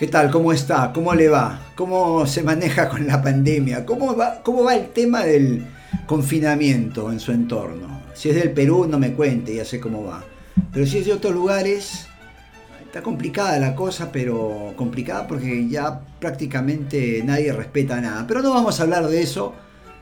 [0.00, 0.30] ¿Qué tal?
[0.30, 0.94] ¿Cómo está?
[0.94, 1.60] ¿Cómo le va?
[1.74, 3.84] ¿Cómo se maneja con la pandemia?
[3.84, 5.66] ¿Cómo va, cómo va el tema del
[6.06, 8.00] confinamiento en su entorno?
[8.14, 10.24] Si es del Perú, no me cuente, ya sé cómo va.
[10.72, 12.06] Pero si es de otros lugares,
[12.82, 18.24] está complicada la cosa, pero complicada porque ya prácticamente nadie respeta nada.
[18.26, 19.52] Pero no vamos a hablar de eso,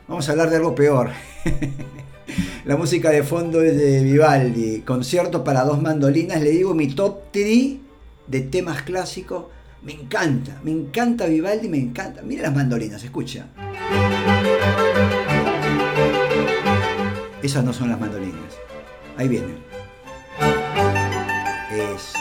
[0.07, 1.09] vamos a hablar de algo peor.
[2.63, 7.33] la música de fondo es de Vivaldi, concierto para dos mandolinas, le digo mi top
[7.33, 7.75] 3
[8.27, 12.21] de temas clásicos me encanta, me encanta Vivaldi, me encanta.
[12.21, 13.47] Mira las mandolinas, escucha.
[17.41, 18.57] Esas no son las mandolinas.
[19.15, 19.57] Ahí vienen.
[21.71, 22.13] Es.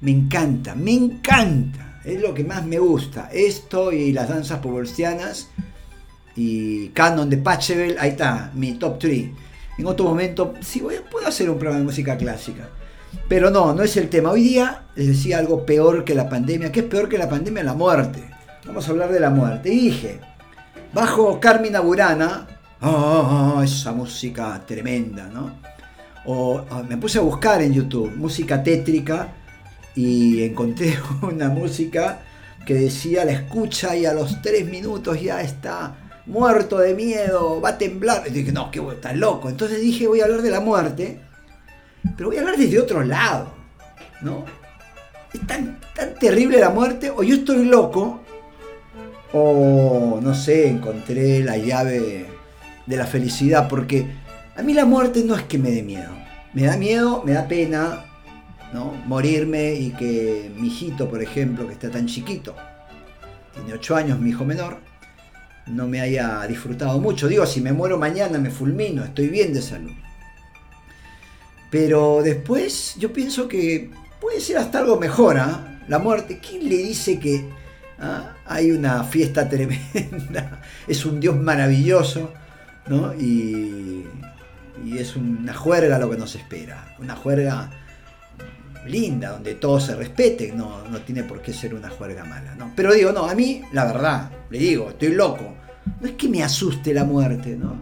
[0.00, 2.00] Me encanta, me encanta.
[2.04, 3.28] Es lo que más me gusta.
[3.30, 5.50] Esto y las danzas pobolstianas
[6.34, 7.98] y Canon de Pachelbel.
[7.98, 9.30] Ahí está, mi top 3
[9.80, 12.68] en otro momento, sí, puedo hacer un programa de música clásica.
[13.28, 14.30] Pero no, no es el tema.
[14.30, 16.70] Hoy día les decía algo peor que la pandemia.
[16.70, 17.62] ¿Qué es peor que la pandemia?
[17.62, 18.30] La muerte.
[18.66, 19.72] Vamos a hablar de la muerte.
[19.72, 20.20] Y dije,
[20.92, 22.46] bajo Carmina Burana,
[22.82, 25.58] oh, esa música tremenda, ¿no?
[26.26, 29.32] O ah, me puse a buscar en YouTube música tétrica
[29.94, 32.20] y encontré una música
[32.66, 35.96] que decía la escucha y a los tres minutos ya está
[36.30, 38.22] muerto de miedo, va a temblar.
[38.26, 39.48] Y dije, no, que está loco.
[39.48, 41.20] Entonces dije, voy a hablar de la muerte,
[42.16, 43.52] pero voy a hablar desde otro lado,
[44.22, 44.44] ¿no?
[45.32, 48.20] Es tan, tan terrible la muerte, o yo estoy loco,
[49.32, 52.26] o no sé, encontré la llave
[52.86, 54.06] de la felicidad, porque
[54.56, 56.10] a mí la muerte no es que me dé miedo.
[56.52, 58.06] Me da miedo, me da pena,
[58.72, 58.92] ¿no?
[59.06, 62.56] Morirme y que mi hijito, por ejemplo, que está tan chiquito,
[63.54, 64.78] tiene 8 años, mi hijo menor,
[65.66, 67.28] no me haya disfrutado mucho.
[67.28, 69.92] Digo, si me muero mañana me fulmino, estoy bien de salud.
[71.70, 73.90] Pero después yo pienso que
[74.20, 75.80] puede ser hasta algo mejor, ¿ah?
[75.88, 77.44] La muerte, ¿quién le dice que
[77.98, 80.62] ah, hay una fiesta tremenda?
[80.88, 82.32] Es un Dios maravilloso,
[82.86, 83.14] ¿no?
[83.14, 84.04] Y,
[84.84, 86.96] y es una juerga lo que nos espera.
[86.98, 87.70] Una juerga
[88.86, 92.72] linda, donde todos se respeten, no, no tiene por qué ser una juerga mala, ¿no?
[92.74, 95.54] Pero digo, no, a mí, la verdad, le digo, estoy loco.
[96.00, 97.76] No es que me asuste la muerte, ¿no?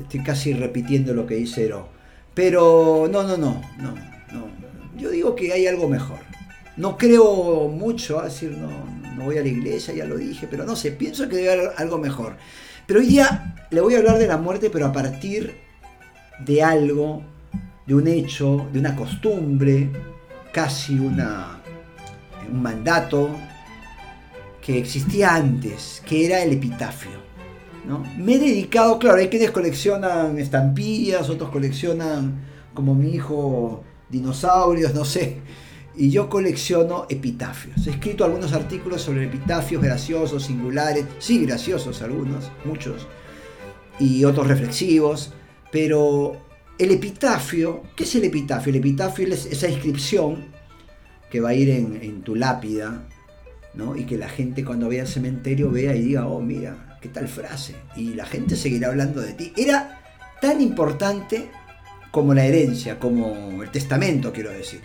[0.00, 1.88] Estoy casi repitiendo lo que dice Ero.
[2.34, 3.94] Pero no, no, no, no,
[4.32, 4.48] no.
[4.96, 6.18] Yo digo que hay algo mejor.
[6.76, 8.68] No creo mucho, a decir, no,
[9.16, 11.72] no voy a la iglesia, ya lo dije, pero no sé, pienso que debe haber
[11.78, 12.36] algo mejor.
[12.86, 15.56] Pero hoy día le voy a hablar de la muerte, pero a partir
[16.38, 17.22] de algo
[17.86, 19.90] de un hecho, de una costumbre,
[20.52, 21.60] casi una,
[22.50, 23.30] un mandato
[24.60, 27.12] que existía antes, que era el epitafio.
[27.86, 28.02] ¿no?
[28.18, 32.40] Me he dedicado, claro, hay quienes coleccionan estampillas, otros coleccionan,
[32.74, 35.38] como mi hijo, dinosaurios, no sé.
[35.94, 37.86] Y yo colecciono epitafios.
[37.86, 43.06] He escrito algunos artículos sobre epitafios graciosos, singulares, sí graciosos algunos, muchos,
[43.98, 45.32] y otros reflexivos,
[45.70, 46.45] pero
[46.78, 48.70] el epitafio, ¿qué es el epitafio?
[48.70, 50.46] El epitafio es esa inscripción
[51.30, 53.08] que va a ir en, tu lápida,
[53.74, 53.96] ¿no?
[53.96, 57.28] Y que la gente cuando vea el cementerio vea y diga, oh, mira, qué tal
[57.28, 57.74] frase.
[57.96, 59.52] Y la gente seguirá hablando de ti.
[59.56, 60.00] Era
[60.40, 61.48] tan importante
[62.10, 64.80] como la herencia, como el testamento, quiero decir.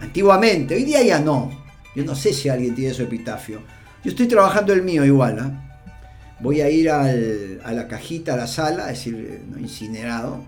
[0.00, 1.64] Antiguamente, hoy día ya no.
[1.94, 3.60] Yo no sé si alguien tiene su epitafio.
[4.02, 5.38] Yo estoy trabajando el mío igual.
[5.38, 5.92] ¿eh?
[6.40, 9.58] Voy a ir a la cajita, a la sala, es decir, ¿no?
[9.58, 10.42] incinerado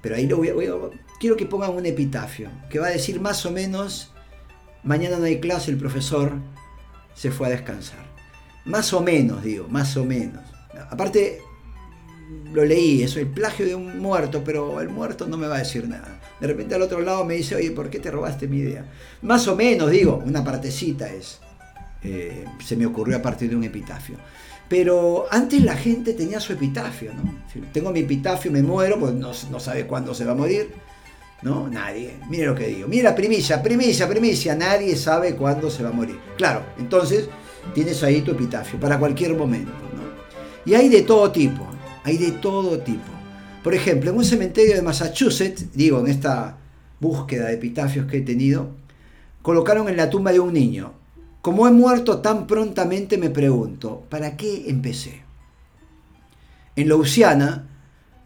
[0.00, 0.72] pero ahí lo voy a,
[1.20, 4.12] quiero que pongan un epitafio, que va a decir más o menos,
[4.82, 6.32] mañana no hay clase, el profesor
[7.14, 8.06] se fue a descansar.
[8.64, 10.42] Más o menos, digo, más o menos.
[10.90, 11.40] Aparte,
[12.52, 15.60] lo leí, eso, el plagio de un muerto, pero el muerto no me va a
[15.60, 16.20] decir nada.
[16.40, 18.84] De repente al otro lado me dice, oye, ¿por qué te robaste mi idea?
[19.22, 21.40] Más o menos, digo, una partecita es.
[22.02, 24.16] Eh, se me ocurrió a partir de un epitafio.
[24.68, 27.38] Pero antes la gente tenía su epitafio, ¿no?
[27.72, 30.70] Tengo mi epitafio, me muero, pues no, sabe cuándo se va a morir,
[31.42, 31.68] ¿no?
[31.68, 32.18] Nadie.
[32.28, 32.86] Mire lo que digo.
[32.86, 34.54] Mira, primicia, primicia, primicia.
[34.54, 36.18] Nadie sabe cuándo se va a morir.
[36.36, 37.28] Claro, entonces
[37.74, 40.70] tienes ahí tu epitafio para cualquier momento, ¿no?
[40.70, 41.66] Y hay de todo tipo,
[42.04, 43.10] hay de todo tipo.
[43.64, 46.58] Por ejemplo, en un cementerio de Massachusetts, digo, en esta
[47.00, 48.70] búsqueda de epitafios que he tenido,
[49.40, 50.92] colocaron en la tumba de un niño
[51.48, 55.22] como he muerto tan prontamente, me pregunto, ¿para qué empecé?
[56.76, 57.66] En Louisiana,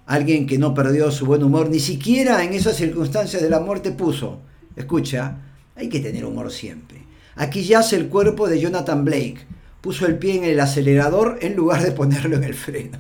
[0.06, 3.92] alguien que no perdió su buen humor, ni siquiera en esas circunstancias de la muerte
[3.92, 4.40] puso,
[4.74, 5.36] escucha,
[5.76, 7.00] hay que tener humor siempre.
[7.36, 9.46] Aquí yace el cuerpo de Jonathan Blake.
[9.80, 12.98] Puso el pie en el acelerador en lugar de ponerlo en el freno.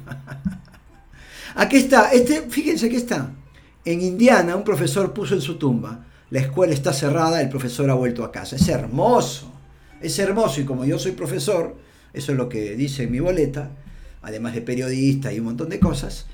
[1.56, 3.32] Aquí está, este, fíjense que está.
[3.84, 7.94] En Indiana, un profesor puso en su tumba, la escuela está cerrada, el profesor ha
[7.94, 8.54] vuelto a casa.
[8.54, 9.52] Es hermoso,
[10.02, 11.76] es hermoso y como yo soy profesor,
[12.12, 13.70] eso es lo que dice mi boleta,
[14.22, 16.26] además de periodista y un montón de cosas,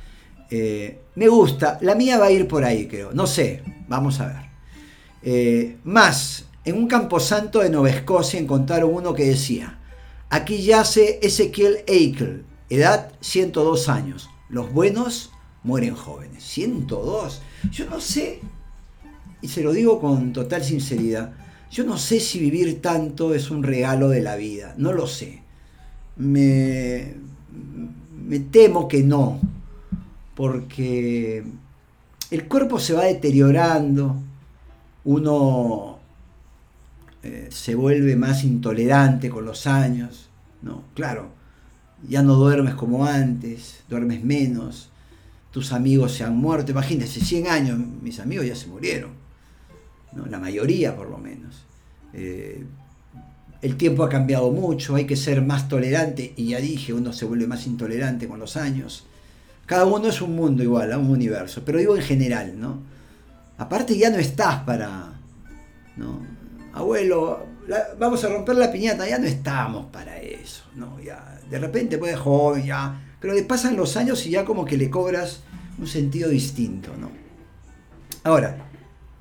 [0.51, 4.27] eh, me gusta, la mía va a ir por ahí creo, no sé, vamos a
[4.27, 4.49] ver.
[5.23, 9.79] Eh, más, en un camposanto de Nueva Escocia encontraron uno que decía,
[10.31, 15.31] aquí yace Ezequiel Eichel, edad 102 años, los buenos
[15.63, 16.45] mueren jóvenes.
[16.45, 17.43] 102.
[17.71, 18.41] Yo no sé,
[19.43, 21.33] y se lo digo con total sinceridad,
[21.71, 25.43] yo no sé si vivir tanto es un regalo de la vida, no lo sé.
[26.17, 27.15] Me,
[28.27, 29.41] me temo que no,
[30.35, 31.45] porque
[32.31, 34.17] el cuerpo se va deteriorando,
[35.05, 35.99] uno
[37.23, 40.29] eh, se vuelve más intolerante con los años,
[40.63, 40.85] ¿no?
[40.95, 41.31] Claro,
[42.09, 44.91] ya no duermes como antes, duermes menos,
[45.51, 49.11] tus amigos se han muerto, imagínense, 100 años, mis amigos ya se murieron,
[50.13, 51.65] la mayoría por lo menos.
[52.13, 52.65] Eh,
[53.61, 57.25] el tiempo ha cambiado mucho, hay que ser más tolerante, y ya dije, uno se
[57.25, 59.05] vuelve más intolerante con los años.
[59.67, 62.81] Cada uno es un mundo igual, un universo, pero digo en general, ¿no?
[63.59, 65.13] Aparte ya no estás para,
[65.97, 66.21] ¿no?
[66.73, 67.47] Abuelo,
[67.99, 71.01] vamos a romper la piñata, ya no estamos para eso, ¿no?
[71.01, 74.77] Ya, de repente puedes joven, ya, pero le pasan los años y ya como que
[74.77, 75.41] le cobras
[75.79, 77.11] un sentido distinto, ¿no?
[78.23, 78.68] Ahora,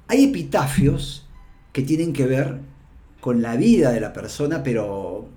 [0.08, 1.26] hay epitafios
[1.74, 2.60] que tienen que ver
[3.20, 5.28] con la vida de la persona, pero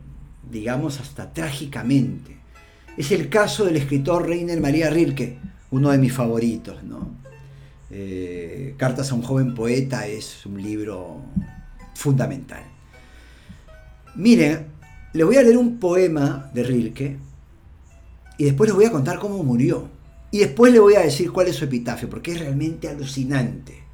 [0.50, 2.36] digamos hasta trágicamente.
[2.96, 5.38] Es el caso del escritor Reiner María Rilke,
[5.70, 7.10] uno de mis favoritos, ¿no?
[7.90, 11.22] Eh, Cartas a un joven poeta es un libro
[11.94, 12.62] fundamental.
[14.14, 14.66] Miren,
[15.12, 17.16] les voy a leer un poema de Rilke
[18.38, 19.88] y después les voy a contar cómo murió.
[20.30, 23.89] Y después les voy a decir cuál es su epitafio, porque es realmente alucinante.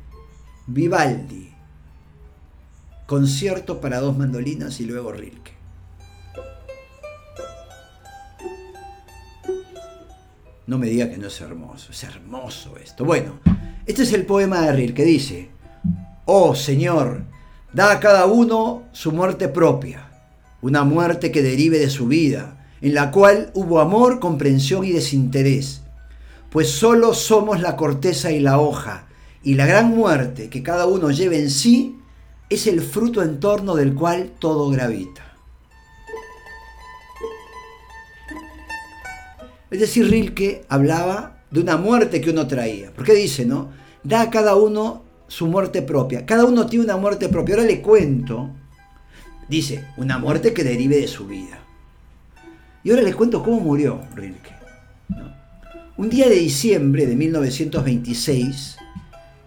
[0.68, 1.52] Vivaldi,
[3.06, 5.52] concierto para dos mandolinas y luego Rilke.
[10.66, 13.04] No me diga que no es hermoso, es hermoso esto.
[13.04, 13.38] Bueno,
[13.86, 15.50] este es el poema de Rilke, dice,
[16.24, 17.22] Oh Señor,
[17.72, 20.10] da a cada uno su muerte propia,
[20.62, 25.82] una muerte que derive de su vida, en la cual hubo amor, comprensión y desinterés,
[26.50, 29.05] pues solo somos la corteza y la hoja,
[29.46, 32.00] y la gran muerte que cada uno lleva en sí
[32.50, 35.36] es el fruto en torno del cual todo gravita.
[39.70, 42.90] Es decir, Rilke hablaba de una muerte que uno traía.
[42.90, 43.70] ¿Por qué dice, no?
[44.02, 46.26] Da a cada uno su muerte propia.
[46.26, 47.54] Cada uno tiene una muerte propia.
[47.54, 48.50] Ahora le cuento.
[49.48, 51.60] Dice, una muerte que derive de su vida.
[52.82, 54.56] Y ahora les cuento cómo murió Rilke.
[55.96, 58.78] Un día de diciembre de 1926,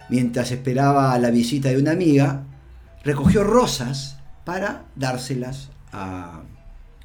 [0.10, 2.44] mientras esperaba la visita de una amiga,
[3.04, 6.42] recogió rosas para dárselas a,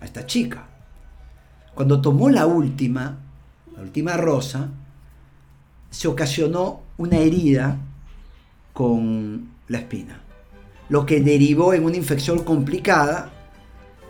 [0.00, 0.66] a esta chica.
[1.74, 3.18] Cuando tomó la última,
[3.74, 4.70] la última rosa,
[5.90, 7.78] se ocasionó una herida
[8.72, 10.20] con la espina,
[10.88, 13.30] lo que derivó en una infección complicada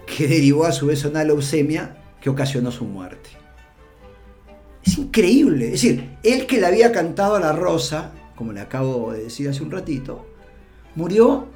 [0.06, 3.30] que derivó a su vez en una leucemia que ocasionó su muerte.
[4.83, 5.66] Es increíble.
[5.66, 9.49] Es decir, él que le había cantado a la rosa, como le acabo de decir
[9.49, 10.26] hace un ratito,
[10.95, 11.47] murió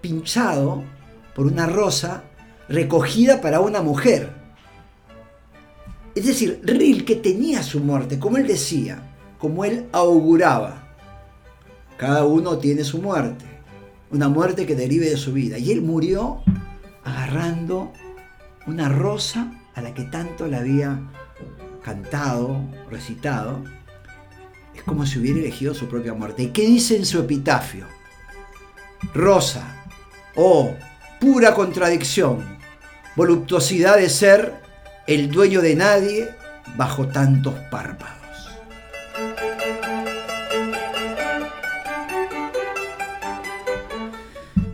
[0.00, 0.84] pinchado
[1.34, 2.24] por una rosa
[2.68, 4.30] recogida para una mujer.
[6.14, 9.02] Es decir, Rilke tenía su muerte, como él decía,
[9.38, 10.88] como él auguraba.
[11.98, 13.44] Cada uno tiene su muerte,
[14.10, 15.58] una muerte que derive de su vida.
[15.58, 16.42] Y él murió
[17.04, 17.92] agarrando
[18.66, 21.00] una rosa a la que tanto le había
[21.82, 23.62] cantado, recitado,
[24.76, 26.44] es como si hubiera elegido su propia muerte.
[26.44, 27.86] ¿Y qué dice en su epitafio?
[29.14, 29.84] Rosa,
[30.34, 30.74] oh,
[31.20, 32.44] pura contradicción,
[33.14, 34.54] voluptuosidad de ser
[35.06, 36.28] el dueño de nadie
[36.76, 38.16] bajo tantos párpados.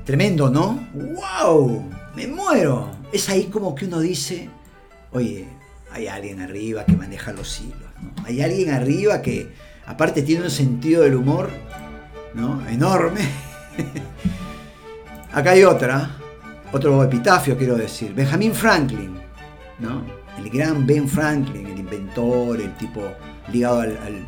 [0.04, 0.88] Tremendo, ¿no?
[0.92, 1.88] ¡Wow!
[2.16, 2.90] Me muero.
[3.12, 4.50] Es ahí como que uno dice,
[5.12, 5.46] oye,
[5.90, 8.24] hay alguien arriba que maneja los hilos, ¿no?
[8.24, 9.52] Hay alguien arriba que
[9.86, 11.50] aparte tiene un sentido del humor,
[12.34, 12.66] ¿no?
[12.68, 13.20] Enorme.
[15.32, 16.10] Acá hay otra,
[16.72, 19.18] otro epitafio quiero decir, Benjamin Franklin,
[19.78, 20.04] ¿no?
[20.38, 23.02] El gran Ben Franklin, el inventor, el tipo
[23.50, 24.22] ligado al, al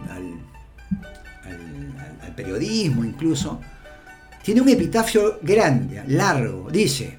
[2.35, 3.61] periodismo incluso,
[4.43, 7.19] tiene un epitafio grande, largo, dice,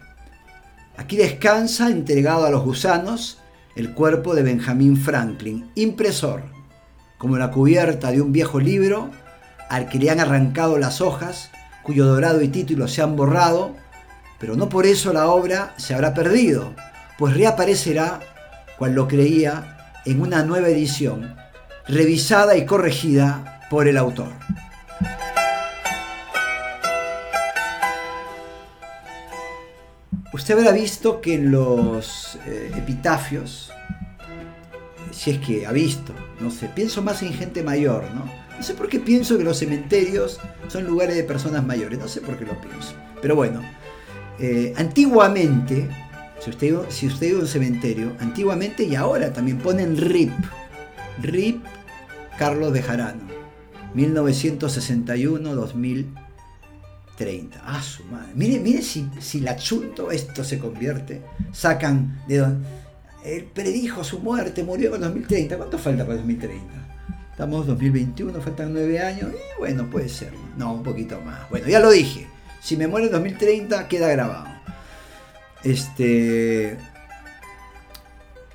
[0.97, 3.39] Aquí descansa, entregado a los gusanos,
[3.75, 6.43] el cuerpo de Benjamin Franklin, impresor,
[7.25, 9.09] como la cubierta de un viejo libro
[9.67, 11.49] al que le han arrancado las hojas
[11.81, 13.75] cuyo dorado y título se han borrado,
[14.37, 16.75] pero no por eso la obra se habrá perdido,
[17.17, 18.19] pues reaparecerá,
[18.77, 21.35] cual lo creía, en una nueva edición,
[21.87, 24.29] revisada y corregida por el autor.
[30.31, 33.71] Usted habrá visto que en los eh, epitafios,
[35.15, 38.25] si es que ha visto, no sé, pienso más en gente mayor, ¿no?
[38.57, 42.21] No sé por qué pienso que los cementerios son lugares de personas mayores, no sé
[42.21, 42.93] por qué lo pienso.
[43.21, 43.61] Pero bueno,
[44.39, 45.87] eh, antiguamente,
[46.39, 50.33] si usted, si usted iba a un cementerio, antiguamente y ahora también ponen RIP.
[51.21, 51.63] RIP
[52.37, 53.23] Carlos de Jarano,
[53.95, 56.07] 1961-2030.
[57.63, 58.33] Ah, su madre.
[58.35, 61.21] Mire, mire si, si la chunto esto se convierte.
[61.53, 62.84] Sacan de donde.
[63.25, 65.57] Él predijo su muerte, murió en 2030.
[65.57, 66.63] ¿Cuánto falta para 2030?
[67.31, 69.31] Estamos en 2021, faltan nueve años.
[69.33, 70.31] Y bueno, puede ser.
[70.57, 71.49] No, un poquito más.
[71.49, 72.27] Bueno, ya lo dije.
[72.61, 74.47] Si me muero en 2030, queda grabado.
[75.63, 76.77] Este.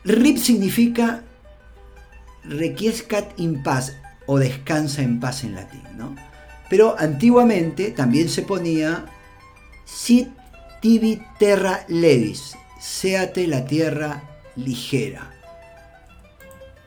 [0.05, 1.23] RIP significa
[2.45, 3.97] requiescat in paz
[4.27, 6.15] o descansa en paz en latín, ¿no?
[6.71, 9.05] Pero antiguamente también se ponía
[9.85, 10.29] sit
[10.81, 15.31] tibi terra levis, séate la tierra ligera.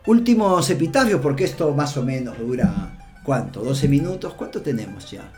[0.05, 3.62] Últimos epitafios, porque esto más o menos dura, ¿cuánto?
[3.62, 5.32] 12 minutos, ¿cuánto tenemos ya?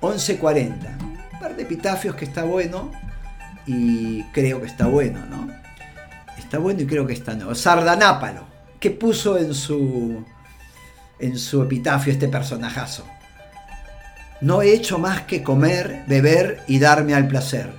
[0.00, 1.02] 11.40.
[1.32, 2.90] Un par de epitafios que está bueno
[3.66, 5.48] y creo que está bueno, ¿no?
[6.38, 7.54] Está bueno y creo que está nuevo.
[7.54, 8.44] Sardanápalo.
[8.80, 10.24] ¿Qué puso en su,
[11.18, 13.04] en su epitafio este personajazo?
[14.40, 17.70] No he hecho más que comer, beber y darme al placer.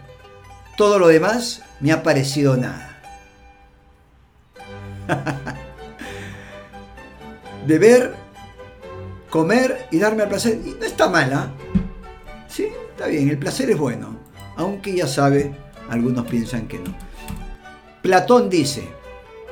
[0.77, 2.90] Todo lo demás me ha parecido nada.
[7.67, 8.13] beber,
[9.29, 10.59] comer y darme al placer.
[10.65, 11.51] Y no está mala.
[12.47, 14.17] Sí, está bien, el placer es bueno.
[14.57, 15.53] Aunque ya sabe,
[15.89, 16.93] algunos piensan que no.
[18.01, 18.83] Platón dice,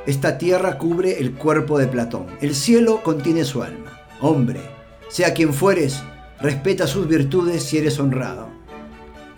[0.05, 2.27] esta tierra cubre el cuerpo de Platón.
[2.41, 3.99] El cielo contiene su alma.
[4.21, 4.61] Hombre,
[5.07, 6.01] sea quien fueres,
[6.41, 8.47] respeta sus virtudes si eres honrado.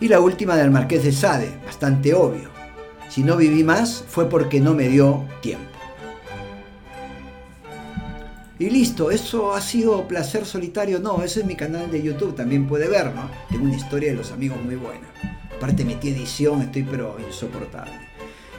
[0.00, 2.50] Y la última del Marqués de Sade, bastante obvio.
[3.08, 5.71] Si no viví más fue porque no me dio tiempo.
[8.62, 11.00] Y listo, eso ha sido placer solitario.
[11.00, 13.22] No, ese es mi canal de YouTube, también puede verlo.
[13.50, 15.08] Tengo una historia de los amigos muy buena.
[15.56, 17.90] Aparte metí edición, estoy pero insoportable.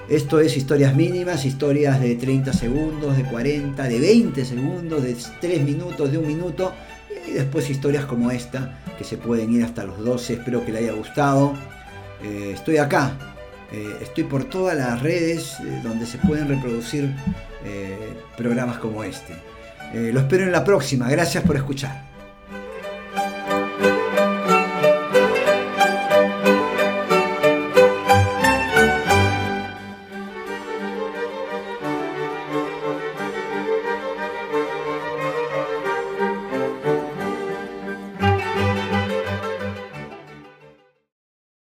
[0.10, 5.64] Esto es historias mínimas, historias de 30 segundos, de 40, de 20 segundos, de 3
[5.64, 6.74] minutos, de un minuto.
[7.26, 10.34] Y después historias como esta, que se pueden ir hasta los 12.
[10.34, 11.54] Espero que le haya gustado.
[12.22, 13.18] Eh, estoy acá.
[13.72, 17.10] Eh, estoy por todas las redes eh, donde se pueden reproducir
[18.36, 19.34] programas como este.
[19.94, 21.10] Lo espero en la próxima.
[21.10, 22.13] Gracias por escuchar.